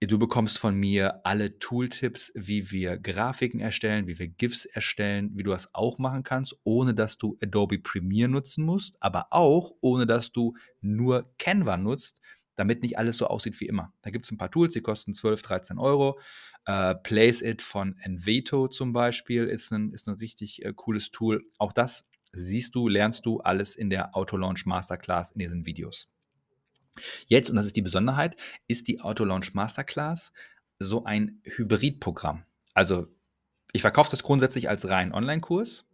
Du 0.00 0.18
bekommst 0.18 0.58
von 0.58 0.74
mir 0.74 1.24
alle 1.24 1.58
Tooltips, 1.58 2.30
wie 2.34 2.70
wir 2.70 2.98
Grafiken 2.98 3.60
erstellen, 3.60 4.06
wie 4.06 4.18
wir 4.18 4.28
GIFs 4.28 4.66
erstellen, 4.66 5.30
wie 5.32 5.42
du 5.42 5.50
das 5.50 5.74
auch 5.74 5.96
machen 5.96 6.22
kannst, 6.22 6.54
ohne 6.64 6.92
dass 6.92 7.16
du 7.16 7.38
Adobe 7.42 7.78
Premiere 7.78 8.28
nutzen 8.28 8.62
musst, 8.62 9.02
aber 9.02 9.28
auch 9.30 9.72
ohne 9.80 10.04
dass 10.06 10.32
du 10.32 10.54
nur 10.82 11.32
Canva 11.38 11.78
nutzt, 11.78 12.20
damit 12.56 12.82
nicht 12.82 12.98
alles 12.98 13.16
so 13.16 13.26
aussieht 13.26 13.58
wie 13.58 13.68
immer. 13.68 13.90
Da 14.02 14.10
gibt 14.10 14.26
es 14.26 14.30
ein 14.30 14.36
paar 14.36 14.50
Tools, 14.50 14.74
die 14.74 14.82
kosten 14.82 15.14
12, 15.14 15.40
13 15.40 15.78
Euro. 15.78 16.20
Uh, 16.68 16.92
Place 17.02 17.40
It 17.40 17.62
von 17.62 17.96
Envato 17.98 18.68
zum 18.68 18.92
Beispiel 18.92 19.44
ist 19.44 19.70
ein, 19.70 19.92
ist 19.92 20.08
ein 20.08 20.16
richtig 20.16 20.62
äh, 20.62 20.74
cooles 20.74 21.10
Tool. 21.10 21.42
Auch 21.56 21.72
das 21.72 22.06
siehst 22.32 22.74
du, 22.74 22.88
lernst 22.88 23.24
du 23.24 23.38
alles 23.38 23.76
in 23.76 23.88
der 23.88 24.14
Auto 24.14 24.36
Launch 24.36 24.66
Masterclass 24.66 25.30
in 25.30 25.38
diesen 25.38 25.64
Videos. 25.64 26.08
Jetzt, 27.26 27.50
und 27.50 27.56
das 27.56 27.66
ist 27.66 27.76
die 27.76 27.82
Besonderheit, 27.82 28.36
ist 28.68 28.88
die 28.88 29.00
Auto 29.00 29.24
Launch 29.24 29.54
Masterclass 29.54 30.32
so 30.78 31.04
ein 31.04 31.40
Hybridprogramm. 31.44 32.44
Also 32.74 33.08
ich 33.72 33.82
verkaufe 33.82 34.10
das 34.10 34.22
grundsätzlich 34.22 34.68
als 34.68 34.88
rein 34.88 35.12
Online-Kurs, 35.12 35.86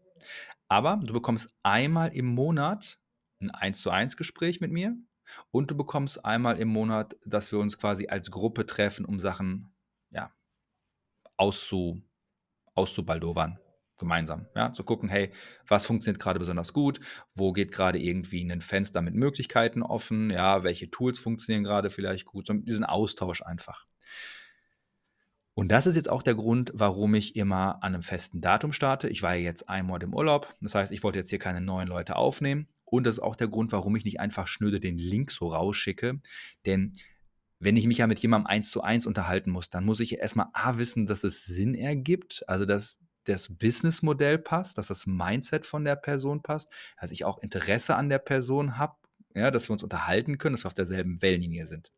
aber 0.69 1.01
du 1.03 1.13
bekommst 1.13 1.51
einmal 1.63 2.13
im 2.15 2.27
Monat 2.27 2.99
ein 3.41 3.51
1 3.51 3.81
zu 3.81 3.91
1 3.91 4.17
Gespräch 4.17 4.61
mit 4.61 4.73
mir 4.73 4.97
und 5.51 5.71
du 5.71 5.77
bekommst 5.77 6.25
einmal 6.25 6.59
im 6.59 6.69
Monat, 6.69 7.17
dass 7.25 7.53
wir 7.53 7.59
uns 7.59 7.79
quasi 7.79 8.09
als 8.09 8.31
Gruppe 8.31 8.67
treffen, 8.67 9.05
um 9.05 9.21
Sachen 9.21 9.75
ja, 10.11 10.33
auszu, 11.37 12.03
auszubaldowern 12.75 13.59
gemeinsam. 14.03 14.47
Ja, 14.55 14.73
zu 14.73 14.85
gucken, 14.85 15.09
hey, 15.09 15.33
was 15.67 15.87
funktioniert 15.87 16.21
gerade 16.21 16.39
besonders 16.39 16.73
gut, 16.73 17.01
wo 17.35 17.53
geht 17.53 17.73
gerade 17.73 17.99
irgendwie 17.99 18.43
ein 18.51 18.61
Fenster 18.61 19.01
mit 19.01 19.15
Möglichkeiten 19.15 19.83
offen, 19.83 20.31
ja, 20.31 20.63
welche 20.63 20.91
Tools 20.91 21.19
funktionieren 21.19 21.65
gerade 21.65 21.91
vielleicht 21.91 22.27
gut, 22.27 22.47
so 22.47 22.53
diesen 22.55 22.85
Austausch 22.85 23.43
einfach. 23.43 23.87
Und 25.55 25.71
das 25.71 25.87
ist 25.87 25.97
jetzt 25.97 26.09
auch 26.09 26.23
der 26.23 26.35
Grund, 26.35 26.73
warum 26.75 27.15
ich 27.15 27.37
immer 27.37 27.83
an 27.83 27.95
einem 27.95 28.03
festen 28.03 28.41
Datum 28.41 28.73
starte. 28.73 29.09
Ich 29.09 29.23
war 29.23 29.35
ja 29.35 29.43
jetzt 29.43 29.69
einmal 29.69 30.03
im 30.03 30.15
Urlaub, 30.15 30.55
das 30.61 30.75
heißt, 30.75 30.93
ich 30.93 31.03
wollte 31.03 31.19
jetzt 31.19 31.31
hier 31.31 31.39
keine 31.39 31.61
neuen 31.61 31.89
Leute 31.89 32.17
aufnehmen. 32.17 32.69
Und 32.85 33.07
das 33.07 33.17
ist 33.17 33.23
auch 33.23 33.37
der 33.37 33.49
Grund, 33.49 33.73
warum 33.73 33.97
ich 33.97 34.05
nicht 34.05 34.21
einfach 34.21 34.47
schnöde 34.47 34.79
den 34.79 34.99
Link 34.99 35.31
so 35.31 35.49
rausschicke. 35.49 36.21
Denn 36.67 36.95
wenn 37.59 37.77
ich 37.77 37.87
mich 37.87 37.99
ja 37.99 38.07
mit 38.07 38.19
jemandem 38.19 38.49
eins 38.49 38.71
zu 38.71 38.83
eins 38.83 39.07
unterhalten 39.07 39.51
muss, 39.51 39.71
dann 39.71 39.85
muss 39.85 40.01
ich 40.01 40.19
erstmal 40.19 40.49
A 40.53 40.79
wissen, 40.79 41.07
dass 41.07 41.23
es 41.23 41.45
Sinn 41.45 41.75
ergibt, 41.75 42.43
also 42.49 42.65
dass 42.65 42.99
das 43.25 43.49
Businessmodell 43.57 44.39
passt, 44.39 44.79
dass 44.79 44.89
das 44.89 45.07
Mindset 45.07 45.67
von 45.67 45.85
der 45.85 45.97
Person 45.97 46.43
passt, 46.43 46.71
dass 47.01 47.11
ich 47.11 47.25
auch 47.25 47.39
Interesse 47.39 47.97
an 47.97 48.09
der 48.09 48.19
Person 48.19 48.79
habe, 48.79 48.97
ja, 49.35 49.51
dass 49.51 49.69
wir 49.69 49.73
uns 49.73 49.83
unterhalten 49.83 50.39
können, 50.39 50.55
dass 50.55 50.65
wir 50.65 50.69
auf 50.69 50.75
derselben 50.75 51.23
Wellenlinie 51.23 51.67
sind. 51.67 51.93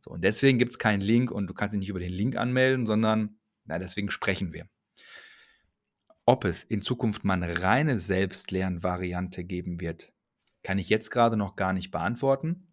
So, 0.00 0.10
und 0.10 0.22
deswegen 0.22 0.58
gibt 0.58 0.72
es 0.72 0.78
keinen 0.78 1.00
Link 1.00 1.30
und 1.30 1.46
du 1.46 1.54
kannst 1.54 1.72
dich 1.72 1.80
nicht 1.80 1.88
über 1.88 2.00
den 2.00 2.12
Link 2.12 2.36
anmelden, 2.36 2.86
sondern 2.86 3.38
na, 3.64 3.78
deswegen 3.78 4.10
sprechen 4.10 4.52
wir. 4.52 4.68
Ob 6.26 6.44
es 6.44 6.64
in 6.64 6.80
Zukunft 6.80 7.24
mal 7.24 7.42
eine 7.42 7.62
reine 7.62 7.98
Selbstlernvariante 7.98 9.44
geben 9.44 9.80
wird, 9.80 10.12
kann 10.62 10.78
ich 10.78 10.88
jetzt 10.88 11.10
gerade 11.10 11.36
noch 11.36 11.56
gar 11.56 11.72
nicht 11.72 11.90
beantworten. 11.90 12.68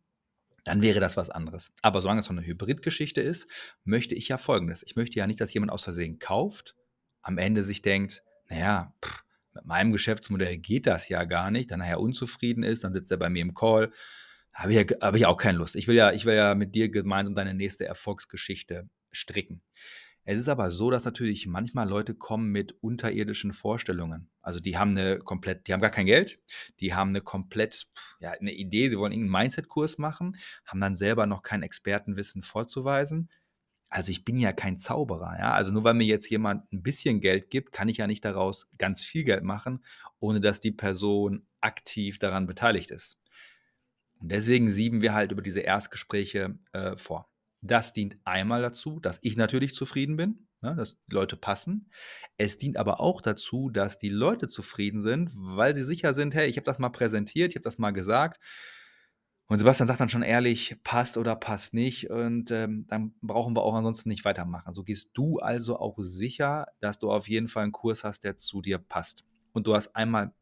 Dann 0.64 0.82
wäre 0.82 1.00
das 1.00 1.18
was 1.18 1.30
anderes. 1.30 1.74
Aber 1.82 2.02
solange 2.02 2.20
es 2.20 2.26
so 2.26 2.32
eine 2.32 2.46
Hybridgeschichte 2.46 3.20
ist, 3.20 3.48
möchte 3.84 4.16
ich 4.16 4.28
ja 4.28 4.38
Folgendes. 4.38 4.84
Ich 4.84 4.96
möchte 4.96 5.18
ja 5.18 5.28
nicht, 5.28 5.42
dass 5.42 5.54
jemand 5.54 5.72
aus 5.72 5.84
Versehen 5.84 6.20
kauft, 6.20 6.76
am 7.22 7.38
Ende 7.38 7.64
sich 7.64 7.82
denkt, 7.82 8.24
naja, 8.50 8.94
pff, 9.04 9.24
mit 9.54 9.66
meinem 9.66 9.92
Geschäftsmodell 9.92 10.58
geht 10.58 10.88
das 10.88 11.10
ja 11.10 11.24
gar 11.26 11.52
nicht, 11.52 11.72
dann 11.72 11.80
nachher 11.80 12.00
unzufrieden 12.00 12.64
ist, 12.64 12.84
dann 12.84 12.94
sitzt 12.94 13.12
er 13.12 13.18
bei 13.18 13.30
mir 13.30 13.42
im 13.42 13.54
Call. 13.54 13.92
Habe 14.54 14.74
ich, 14.74 14.78
ja, 14.78 14.98
habe 15.02 15.18
ich 15.18 15.26
auch 15.26 15.38
keine 15.38 15.58
Lust. 15.58 15.76
Ich 15.76 15.88
will, 15.88 15.96
ja, 15.96 16.12
ich 16.12 16.26
will 16.26 16.36
ja 16.36 16.56
mit 16.56 16.76
dir 16.76 16.90
gemeinsam 16.90 17.36
deine 17.36 17.54
nächste 17.54 17.86
Erfolgsgeschichte 17.86 18.90
stricken. 19.12 19.62
Es 20.24 20.40
ist 20.40 20.50
aber 20.50 20.70
so, 20.70 20.92
dass 20.92 21.06
natürlich 21.06 21.48
manchmal 21.48 21.90
Leute 21.90 22.14
kommen 22.14 22.52
mit 22.52 22.76
unterirdischen 22.82 23.54
Vorstellungen. 23.54 24.30
Also 24.42 24.60
die 24.60 24.78
haben 24.78 24.92
eine 24.92 25.18
komplett, 25.18 25.68
die 25.68 25.74
haben 25.74 25.82
gar 25.82 25.90
kein 25.90 26.06
Geld, 26.06 26.40
die 26.80 26.94
haben 26.94 27.10
eine 27.10 27.22
komplett, 27.22 27.88
ja, 28.20 28.32
eine 28.32 28.54
Idee, 28.54 28.90
sie 28.90 29.00
wollen 29.00 29.14
irgendeinen 29.14 29.44
Mindset-Kurs 29.44 29.98
machen, 29.98 30.38
haben 30.66 30.80
dann 30.80 30.96
selber 30.96 31.26
noch 31.26 31.42
kein 31.42 31.64
Expertenwissen 31.64 32.44
vorzuweisen. 32.44 33.32
Also 33.92 34.10
ich 34.10 34.24
bin 34.24 34.38
ja 34.38 34.54
kein 34.54 34.78
Zauberer, 34.78 35.38
ja. 35.38 35.54
Also 35.54 35.72
nur 35.72 35.84
weil 35.84 35.94
mir 35.94 36.06
jetzt 36.06 36.30
jemand 36.30 36.72
ein 36.72 36.82
bisschen 36.82 37.20
Geld 37.20 37.50
gibt, 37.50 37.74
kann 37.74 37.90
ich 37.90 37.98
ja 37.98 38.08
nicht 38.08 38.24
daraus 38.24 38.70
ganz 38.78 39.04
viel 39.04 39.26
Geld 39.26 39.44
machen, 39.44 39.84
ohne 40.22 40.40
dass 40.40 40.62
die 40.62 40.72
Person 40.72 41.46
aktiv 41.60 42.18
daran 42.18 42.48
beteiligt 42.48 42.90
ist. 42.90 43.20
Und 44.22 44.32
deswegen 44.32 44.72
sieben 44.72 45.02
wir 45.02 45.14
halt 45.14 45.34
über 45.34 45.42
diese 45.42 45.60
Erstgespräche 45.60 46.58
äh, 46.72 46.96
vor. 46.96 47.30
Das 47.60 47.92
dient 47.92 48.18
einmal 48.24 48.62
dazu, 48.62 49.02
dass 49.02 49.20
ich 49.24 49.36
natürlich 49.36 49.76
zufrieden 49.76 50.16
bin, 50.16 50.48
ne, 50.62 50.74
dass 50.74 50.98
die 51.08 51.14
Leute 51.14 51.36
passen. 51.36 51.92
Es 52.38 52.58
dient 52.58 52.78
aber 52.78 53.02
auch 53.02 53.20
dazu, 53.20 53.70
dass 53.70 53.98
die 53.98 54.10
Leute 54.10 54.48
zufrieden 54.48 55.02
sind, 55.02 55.32
weil 55.36 55.76
sie 55.76 55.84
sicher 55.84 56.14
sind, 56.14 56.34
hey, 56.34 56.48
ich 56.48 56.56
habe 56.56 56.66
das 56.66 56.80
mal 56.80 56.90
präsentiert, 56.90 57.52
ich 57.52 57.56
habe 57.58 57.64
das 57.64 57.78
mal 57.78 57.92
gesagt. 57.92 58.40
Und 59.52 59.58
Sebastian 59.58 59.90
sagt 59.90 60.00
dann 60.00 60.08
schon 60.08 60.22
ehrlich, 60.22 60.78
passt 60.82 61.18
oder 61.18 61.36
passt 61.36 61.74
nicht. 61.74 62.10
Und 62.10 62.52
ähm, 62.52 62.86
dann 62.88 63.14
brauchen 63.22 63.54
wir 63.54 63.64
auch 63.64 63.76
ansonsten 63.76 64.08
nicht 64.08 64.24
weitermachen. 64.24 64.74
So 64.74 64.82
gehst 64.82 65.10
du 65.14 65.40
also 65.40 65.78
auch 65.78 65.98
sicher, 65.98 66.68
dass 66.80 67.00
du 67.00 67.12
auf 67.12 67.28
jeden 67.28 67.50
Fall 67.50 67.64
einen 67.64 67.74
Kurs 67.74 68.06
hast, 68.06 68.24
der 68.24 68.38
zu 68.38 68.62
dir 68.62 68.78
passt. 68.78 69.26
Und 69.52 69.68
du 69.68 69.76
hast 69.76 69.94
einmal 69.94 70.34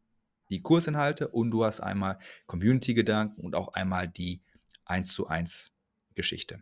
die 0.52 0.62
Kursinhalte 0.62 1.28
und 1.28 1.50
du 1.50 1.66
hast 1.66 1.80
einmal 1.80 2.20
Community-Gedanken 2.46 3.42
und 3.42 3.56
auch 3.56 3.70
einmal 3.70 4.08
die 4.08 4.44
1 4.86 5.12
zu 5.12 5.26
1 5.26 5.74
Geschichte 6.14 6.62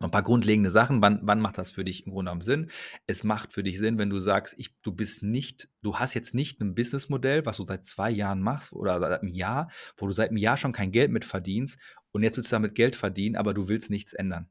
ein 0.00 0.10
paar 0.10 0.22
grundlegende 0.22 0.70
Sachen. 0.70 1.02
Wann, 1.02 1.20
wann 1.22 1.40
macht 1.40 1.58
das 1.58 1.72
für 1.72 1.84
dich 1.84 2.06
im 2.06 2.12
Grunde 2.12 2.30
genommen 2.30 2.42
Sinn? 2.42 2.70
Es 3.06 3.24
macht 3.24 3.52
für 3.52 3.62
dich 3.62 3.78
Sinn, 3.78 3.98
wenn 3.98 4.10
du 4.10 4.20
sagst, 4.20 4.54
ich, 4.58 4.78
du 4.80 4.92
bist 4.92 5.22
nicht, 5.22 5.68
du 5.82 5.96
hast 5.96 6.14
jetzt 6.14 6.34
nicht 6.34 6.60
ein 6.60 6.74
Businessmodell, 6.74 7.44
was 7.46 7.56
du 7.56 7.64
seit 7.64 7.84
zwei 7.84 8.10
Jahren 8.10 8.40
machst 8.40 8.72
oder 8.72 9.00
seit 9.00 9.20
einem 9.20 9.32
Jahr, 9.32 9.70
wo 9.96 10.06
du 10.06 10.12
seit 10.12 10.30
einem 10.30 10.38
Jahr 10.38 10.56
schon 10.56 10.72
kein 10.72 10.92
Geld 10.92 11.10
mit 11.10 11.24
verdienst 11.24 11.78
und 12.12 12.22
jetzt 12.22 12.36
willst 12.36 12.52
du 12.52 12.56
damit 12.56 12.74
Geld 12.74 12.96
verdienen, 12.96 13.36
aber 13.36 13.54
du 13.54 13.68
willst 13.68 13.90
nichts 13.90 14.12
ändern. 14.12 14.48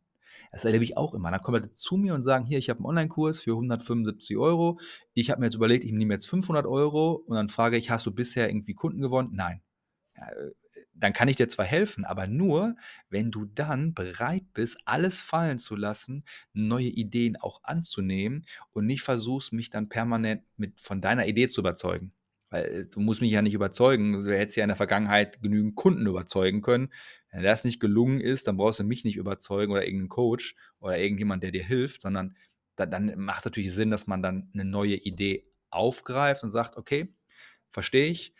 Das 0.51 0.65
erlebe 0.65 0.83
ich 0.83 0.95
auch 0.97 1.13
immer. 1.13 1.31
Dann 1.31 1.41
kommen 1.41 1.61
Leute 1.61 1.73
zu 1.75 1.97
mir 1.97 2.13
und 2.13 2.23
sagen, 2.23 2.45
hier, 2.45 2.57
ich 2.57 2.69
habe 2.69 2.79
einen 2.79 2.85
Online-Kurs 2.85 3.41
für 3.41 3.51
175 3.51 4.37
Euro. 4.37 4.79
Ich 5.13 5.29
habe 5.29 5.41
mir 5.41 5.47
jetzt 5.47 5.55
überlegt, 5.55 5.83
ich 5.83 5.91
nehme 5.91 6.13
jetzt 6.13 6.29
500 6.29 6.65
Euro 6.65 7.23
und 7.25 7.35
dann 7.35 7.49
frage 7.49 7.77
ich, 7.77 7.89
hast 7.89 8.05
du 8.05 8.11
bisher 8.11 8.49
irgendwie 8.49 8.73
Kunden 8.73 9.01
gewonnen? 9.01 9.31
Nein. 9.33 9.61
Ja, 10.15 10.29
äh, 10.29 10.51
dann 10.99 11.13
kann 11.13 11.27
ich 11.27 11.35
dir 11.35 11.47
zwar 11.47 11.65
helfen, 11.65 12.05
aber 12.05 12.27
nur, 12.27 12.75
wenn 13.09 13.31
du 13.31 13.45
dann 13.45 13.93
bereit 13.93 14.43
bist, 14.53 14.77
alles 14.85 15.21
fallen 15.21 15.59
zu 15.59 15.75
lassen, 15.75 16.23
neue 16.53 16.87
Ideen 16.87 17.37
auch 17.37 17.63
anzunehmen 17.63 18.45
und 18.73 18.85
nicht 18.85 19.03
versuchst, 19.03 19.53
mich 19.53 19.69
dann 19.69 19.89
permanent 19.89 20.43
mit 20.57 20.79
von 20.79 21.01
deiner 21.01 21.27
Idee 21.27 21.47
zu 21.47 21.61
überzeugen. 21.61 22.13
Weil 22.49 22.65
äh, 22.65 22.85
du 22.85 22.99
musst 22.99 23.21
mich 23.21 23.31
ja 23.31 23.41
nicht 23.41 23.53
überzeugen. 23.53 24.13
Du 24.23 24.35
hättest 24.35 24.57
ja 24.57 24.63
in 24.63 24.69
der 24.69 24.77
Vergangenheit 24.77 25.41
genügend 25.41 25.75
Kunden 25.75 26.07
überzeugen 26.07 26.61
können. 26.61 26.89
Wenn 27.31 27.43
das 27.43 27.63
nicht 27.63 27.79
gelungen 27.79 28.21
ist, 28.21 28.47
dann 28.47 28.57
brauchst 28.57 28.79
du 28.79 28.83
mich 28.83 29.03
nicht 29.03 29.17
überzeugen 29.17 29.71
oder 29.71 29.83
irgendeinen 29.83 30.09
Coach 30.09 30.55
oder 30.79 30.97
irgendjemand, 30.97 31.43
der 31.43 31.51
dir 31.51 31.63
hilft, 31.63 32.01
sondern 32.01 32.35
da, 32.75 32.85
dann 32.85 33.13
macht 33.17 33.39
es 33.39 33.45
natürlich 33.45 33.73
Sinn, 33.73 33.91
dass 33.91 34.07
man 34.07 34.21
dann 34.21 34.49
eine 34.53 34.65
neue 34.65 34.95
Idee 34.95 35.51
aufgreift 35.69 36.43
und 36.43 36.49
sagt, 36.49 36.77
okay, 36.77 37.13
verstehe 37.71 38.07
ich, 38.09 38.33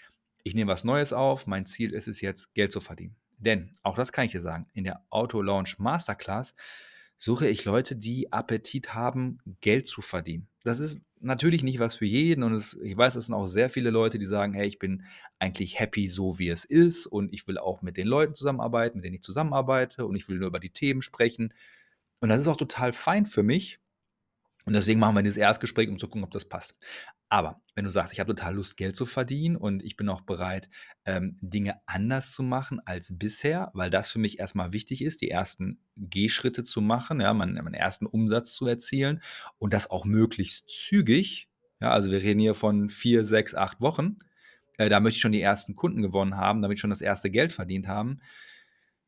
ich 0.47 0.55
nehme 0.55 0.71
was 0.71 0.83
Neues 0.83 1.13
auf, 1.13 1.47
mein 1.47 1.65
Ziel 1.65 1.93
ist 1.93 2.07
es 2.07 2.21
jetzt, 2.21 2.53
Geld 2.53 2.71
zu 2.71 2.79
verdienen. 2.79 3.15
Denn, 3.37 3.75
auch 3.83 3.95
das 3.95 4.11
kann 4.11 4.25
ich 4.25 4.31
dir 4.31 4.41
sagen, 4.41 4.67
in 4.73 4.83
der 4.83 5.03
Auto 5.09 5.41
Launch 5.41 5.77
Masterclass 5.77 6.55
suche 7.17 7.47
ich 7.47 7.65
Leute, 7.65 7.95
die 7.95 8.31
Appetit 8.31 8.93
haben, 8.93 9.39
Geld 9.61 9.85
zu 9.87 10.01
verdienen. 10.01 10.47
Das 10.63 10.79
ist 10.79 11.01
natürlich 11.19 11.63
nicht 11.63 11.79
was 11.79 11.95
für 11.95 12.05
jeden 12.05 12.43
und 12.43 12.53
es, 12.53 12.75
ich 12.81 12.95
weiß, 12.95 13.15
es 13.15 13.27
sind 13.27 13.35
auch 13.35 13.47
sehr 13.47 13.69
viele 13.69 13.89
Leute, 13.89 14.19
die 14.19 14.25
sagen, 14.25 14.53
hey, 14.53 14.67
ich 14.67 14.79
bin 14.79 15.03
eigentlich 15.39 15.79
happy 15.79 16.07
so, 16.07 16.37
wie 16.37 16.49
es 16.49 16.65
ist 16.65 17.07
und 17.07 17.33
ich 17.33 17.47
will 17.47 17.57
auch 17.57 17.81
mit 17.81 17.97
den 17.97 18.07
Leuten 18.07 18.35
zusammenarbeiten, 18.35 18.97
mit 18.97 19.05
denen 19.05 19.15
ich 19.15 19.23
zusammenarbeite 19.23 20.05
und 20.05 20.15
ich 20.15 20.27
will 20.27 20.37
nur 20.37 20.47
über 20.47 20.59
die 20.59 20.69
Themen 20.69 21.01
sprechen. 21.01 21.53
Und 22.19 22.29
das 22.29 22.41
ist 22.41 22.47
auch 22.47 22.57
total 22.57 22.93
fein 22.93 23.25
für 23.25 23.43
mich, 23.43 23.79
und 24.67 24.73
deswegen 24.73 24.99
machen 24.99 25.15
wir 25.15 25.23
dieses 25.23 25.37
Erstgespräch, 25.37 25.87
um 25.87 25.97
zu 25.97 26.09
gucken, 26.09 26.25
ob 26.25 26.31
das 26.31 26.43
passt. 26.43 26.75
Aber 27.29 27.61
wenn 27.73 27.85
du 27.85 27.89
sagst, 27.89 28.11
ich 28.11 28.19
habe 28.19 28.35
total 28.35 28.55
Lust, 28.55 28.75
Geld 28.75 28.97
zu 28.97 29.05
verdienen 29.05 29.55
und 29.55 29.81
ich 29.81 29.95
bin 29.95 30.09
auch 30.09 30.19
bereit, 30.19 30.69
ähm, 31.05 31.37
Dinge 31.39 31.79
anders 31.85 32.33
zu 32.33 32.43
machen 32.43 32.81
als 32.83 33.17
bisher, 33.17 33.71
weil 33.73 33.89
das 33.89 34.11
für 34.11 34.19
mich 34.19 34.39
erstmal 34.39 34.73
wichtig 34.73 35.01
ist, 35.01 35.21
die 35.21 35.31
ersten 35.31 35.79
Gehschritte 35.95 36.65
zu 36.65 36.81
machen, 36.81 37.21
ja, 37.21 37.33
meinen, 37.33 37.53
meinen 37.55 37.75
ersten 37.75 38.07
Umsatz 38.07 38.51
zu 38.51 38.67
erzielen 38.67 39.21
und 39.57 39.71
das 39.71 39.89
auch 39.89 40.03
möglichst 40.03 40.67
zügig. 40.67 41.47
Ja, 41.79 41.91
also 41.91 42.11
wir 42.11 42.21
reden 42.21 42.41
hier 42.41 42.53
von 42.53 42.89
vier, 42.89 43.23
sechs, 43.23 43.55
acht 43.55 43.79
Wochen. 43.79 44.17
Äh, 44.77 44.89
da 44.89 44.99
möchte 44.99 45.15
ich 45.15 45.21
schon 45.21 45.31
die 45.31 45.41
ersten 45.41 45.77
Kunden 45.77 46.01
gewonnen 46.01 46.35
haben, 46.35 46.61
damit 46.61 46.75
ich 46.75 46.81
schon 46.81 46.89
das 46.89 47.01
erste 47.01 47.31
Geld 47.31 47.53
verdient 47.53 47.87
haben. 47.87 48.19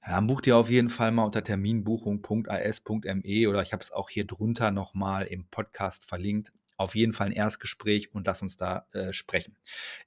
Ja, 0.05 0.19
bucht 0.21 0.47
ihr 0.47 0.55
auf 0.55 0.69
jeden 0.69 0.89
Fall 0.89 1.11
mal 1.11 1.25
unter 1.25 1.43
terminbuchung.as.me 1.43 3.49
oder 3.49 3.61
ich 3.61 3.73
habe 3.73 3.83
es 3.83 3.91
auch 3.91 4.09
hier 4.09 4.25
drunter 4.25 4.71
nochmal 4.71 5.27
im 5.27 5.45
Podcast 5.45 6.05
verlinkt. 6.05 6.53
Auf 6.77 6.95
jeden 6.95 7.11
Fall 7.11 7.27
ein 7.27 7.33
Erstgespräch 7.33 8.13
und 8.13 8.25
lass 8.25 8.41
uns 8.41 8.55
da 8.55 8.85
äh, 8.93 9.11
sprechen. 9.11 9.57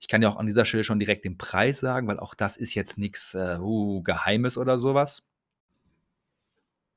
Ich 0.00 0.08
kann 0.08 0.22
dir 0.22 0.30
auch 0.30 0.37
an 0.37 0.46
dieser 0.46 0.64
Stelle 0.64 0.84
schon 0.84 0.99
direkt 0.99 1.26
den 1.26 1.37
Preis 1.37 1.80
sagen, 1.80 2.08
weil 2.08 2.18
auch 2.18 2.34
das 2.34 2.56
ist 2.56 2.75
jetzt 2.75 2.96
nichts 2.96 3.34
äh, 3.34 3.58
uh, 3.61 4.02
Geheimes 4.02 4.56
oder 4.56 4.78
sowas. 4.78 5.22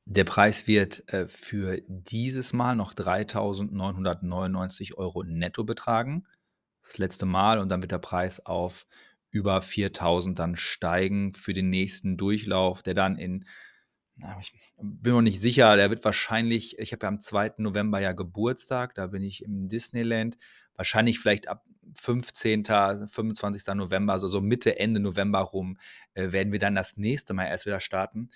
Der 0.05 0.23
Preis 0.23 0.67
wird 0.67 1.11
äh, 1.11 1.27
für 1.27 1.81
dieses 1.87 2.53
Mal 2.53 2.75
noch 2.75 2.93
3.999 2.93 4.93
Euro 4.93 5.23
netto 5.23 5.65
betragen. 5.65 6.25
Das 6.81 6.97
letzte 6.97 7.25
Mal 7.25 7.59
und 7.59 7.67
dann 7.69 7.81
wird 7.81 7.91
der 7.91 7.97
Preis 7.97 8.45
auf 8.45 8.87
über 9.35 9.61
4000 9.61 10.39
dann 10.39 10.55
steigen 10.55 11.33
für 11.33 11.51
den 11.51 11.69
nächsten 11.69 12.15
Durchlauf, 12.15 12.81
der 12.81 12.93
dann 12.93 13.17
in, 13.17 13.43
na, 14.15 14.39
ich 14.39 14.53
bin 14.81 15.11
noch 15.11 15.21
nicht 15.21 15.41
sicher, 15.41 15.75
der 15.75 15.89
wird 15.89 16.05
wahrscheinlich, 16.05 16.79
ich 16.79 16.93
habe 16.93 17.03
ja 17.05 17.09
am 17.09 17.19
2. 17.19 17.55
November 17.57 17.99
ja 17.99 18.13
Geburtstag, 18.13 18.95
da 18.95 19.07
bin 19.07 19.21
ich 19.21 19.43
im 19.43 19.67
Disneyland, 19.67 20.37
wahrscheinlich 20.75 21.19
vielleicht 21.19 21.49
ab 21.49 21.65
15., 21.95 22.63
25. 22.63 23.75
November, 23.75 24.13
also 24.13 24.29
so 24.29 24.39
Mitte, 24.39 24.79
Ende 24.79 25.01
November 25.01 25.39
rum, 25.39 25.77
äh, 26.13 26.31
werden 26.31 26.53
wir 26.53 26.59
dann 26.59 26.73
das 26.73 26.95
nächste 26.95 27.33
Mal 27.33 27.47
erst 27.47 27.65
wieder 27.65 27.81
starten. 27.81 28.29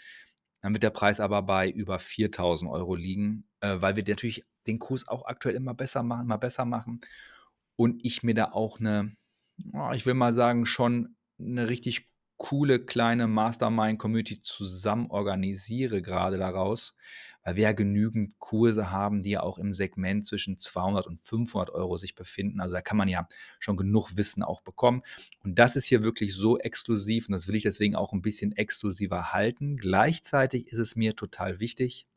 Dann 0.62 0.74
wird 0.74 0.84
der 0.84 0.90
Preis 0.90 1.22
aber 1.22 1.44
bei 1.44 1.70
über 1.70 1.98
4000 1.98 2.70
Euro 2.70 2.96
liegen, 2.96 3.46
äh, 3.62 3.78
weil 3.80 3.96
wir 3.96 4.04
natürlich 4.06 4.44
den 4.68 4.80
Kurs 4.80 5.08
auch 5.08 5.26
aktuell 5.26 5.56
immer 5.56 5.74
besser 5.74 6.04
machen, 6.04 6.28
mal 6.28 6.36
besser 6.36 6.66
machen. 6.66 7.00
Und 7.78 8.04
ich 8.04 8.22
mir 8.22 8.34
da 8.34 8.52
auch 8.52 8.82
eine, 8.82 9.14
ich 9.94 10.06
will 10.06 10.14
mal 10.14 10.34
sagen, 10.34 10.66
schon 10.66 11.16
eine 11.40 11.70
richtig 11.70 12.10
coole 12.40 12.80
kleine 12.80 13.28
Mastermind-Community 13.28 14.40
zusammen 14.40 15.12
organisiere 15.12 16.02
gerade 16.02 16.38
daraus, 16.38 16.96
weil 17.44 17.58
wir 17.58 17.64
ja 17.64 17.72
genügend 17.74 18.40
Kurse 18.40 18.92
haben, 18.92 19.24
die 19.24 19.32
ja 19.32 19.44
auch 19.44 19.58
im 19.58 19.74
Segment 19.74 20.26
zwischen 20.26 20.58
200 20.58 21.06
und 21.06 21.22
500 21.22 21.70
Euro 21.70 21.98
sich 21.98 22.16
befinden. 22.16 22.62
Also 22.62 22.76
da 22.76 22.82
kann 22.82 22.98
man 22.98 23.10
ja 23.10 23.28
schon 23.60 23.76
genug 23.76 24.16
Wissen 24.16 24.42
auch 24.42 24.62
bekommen. 24.62 25.04
Und 25.44 25.60
das 25.60 25.76
ist 25.76 25.86
hier 25.86 26.02
wirklich 26.02 26.34
so 26.34 26.58
exklusiv 26.58 27.28
und 27.28 27.34
das 27.34 27.48
will 27.48 27.56
ich 27.56 27.64
deswegen 27.64 27.96
auch 27.96 28.14
ein 28.14 28.22
bisschen 28.22 28.54
exklusiver 28.54 29.34
halten. 29.34 29.76
Gleichzeitig 29.76 30.68
ist 30.68 30.80
es 30.80 30.96
mir 30.96 31.18
total 31.18 31.60
wichtig, 31.60 32.08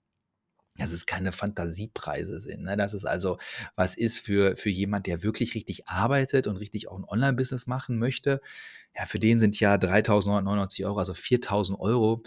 dass 0.79 0.93
es 0.93 1.07
keine 1.07 1.33
Fantasiepreise 1.33 2.39
sind. 2.39 2.63
Ne? 2.63 2.77
Dass 2.77 2.95
es 2.95 3.05
also 3.05 3.39
was 3.77 3.95
ist 3.95 4.19
für, 4.19 4.57
für 4.57 4.71
jemand, 4.71 5.07
der 5.07 5.23
wirklich 5.23 5.55
richtig 5.55 5.89
arbeitet 5.89 6.47
und 6.47 6.57
richtig 6.59 6.89
auch 6.89 6.99
ein 6.99 7.05
Online-Business 7.05 7.67
machen 7.67 7.99
möchte. 7.99 8.41
Ja, 8.97 9.05
für 9.05 9.19
den 9.19 9.41
sind 9.41 9.59
ja 9.61 9.75
3.999 9.75 10.85
Euro, 10.85 10.99
also 10.99 11.13
4.000 11.13 11.79
Euro, 11.79 12.23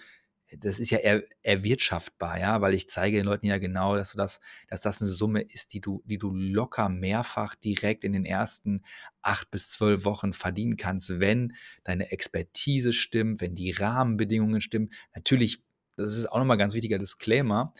das 0.59 0.79
ist 0.79 0.91
ja 0.91 0.99
er, 0.99 1.23
erwirtschaftbar, 1.41 2.39
ja, 2.39 2.61
weil 2.61 2.73
ich 2.73 2.87
zeige 2.87 3.17
den 3.17 3.25
Leuten 3.25 3.47
ja 3.47 3.57
genau, 3.57 3.95
dass 3.95 4.11
du 4.11 4.17
das, 4.17 4.39
dass 4.67 4.81
das 4.81 5.01
eine 5.01 5.09
Summe 5.09 5.41
ist, 5.41 5.73
die 5.73 5.81
du, 5.81 6.03
die 6.05 6.17
du 6.17 6.33
locker 6.33 6.89
mehrfach 6.89 7.55
direkt 7.55 8.03
in 8.03 8.13
den 8.13 8.25
ersten 8.25 8.83
acht 9.21 9.49
bis 9.51 9.71
zwölf 9.71 10.05
Wochen 10.05 10.33
verdienen 10.33 10.77
kannst, 10.77 11.19
wenn 11.19 11.53
deine 11.83 12.11
Expertise 12.11 12.93
stimmt, 12.93 13.41
wenn 13.41 13.55
die 13.55 13.71
Rahmenbedingungen 13.71 14.61
stimmen. 14.61 14.91
Natürlich, 15.15 15.63
das 15.97 16.15
ist 16.15 16.31
auch 16.31 16.37
nochmal 16.37 16.57
ganz 16.57 16.73
wichtiger 16.73 16.99
Disclaimer 16.99 17.73